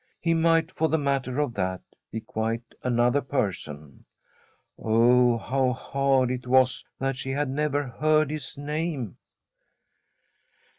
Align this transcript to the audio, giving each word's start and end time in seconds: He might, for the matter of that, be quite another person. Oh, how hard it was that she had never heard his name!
He 0.19 0.33
might, 0.33 0.71
for 0.71 0.89
the 0.89 0.97
matter 0.97 1.37
of 1.39 1.53
that, 1.53 1.83
be 2.11 2.21
quite 2.21 2.63
another 2.81 3.21
person. 3.21 4.05
Oh, 4.79 5.37
how 5.37 5.73
hard 5.73 6.31
it 6.31 6.47
was 6.47 6.83
that 6.97 7.15
she 7.17 7.29
had 7.29 7.51
never 7.51 7.83
heard 7.85 8.31
his 8.31 8.57
name! 8.57 9.17